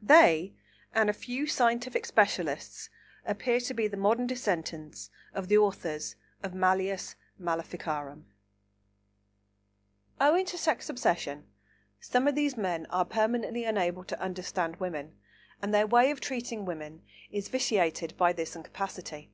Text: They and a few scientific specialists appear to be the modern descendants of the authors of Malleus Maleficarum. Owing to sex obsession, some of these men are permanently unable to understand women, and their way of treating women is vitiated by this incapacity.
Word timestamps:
They 0.00 0.54
and 0.94 1.10
a 1.10 1.12
few 1.12 1.46
scientific 1.46 2.06
specialists 2.06 2.88
appear 3.26 3.60
to 3.60 3.74
be 3.74 3.86
the 3.86 3.98
modern 3.98 4.26
descendants 4.26 5.10
of 5.34 5.48
the 5.48 5.58
authors 5.58 6.16
of 6.42 6.54
Malleus 6.54 7.16
Maleficarum. 7.38 8.24
Owing 10.18 10.46
to 10.46 10.56
sex 10.56 10.88
obsession, 10.88 11.48
some 12.00 12.26
of 12.26 12.34
these 12.34 12.56
men 12.56 12.86
are 12.86 13.04
permanently 13.04 13.64
unable 13.64 14.04
to 14.04 14.18
understand 14.18 14.76
women, 14.76 15.18
and 15.60 15.74
their 15.74 15.86
way 15.86 16.10
of 16.10 16.18
treating 16.18 16.64
women 16.64 17.02
is 17.30 17.48
vitiated 17.50 18.16
by 18.16 18.32
this 18.32 18.56
incapacity. 18.56 19.32